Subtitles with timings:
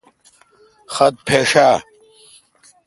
[0.93, 1.69] خط پھݭ آ؟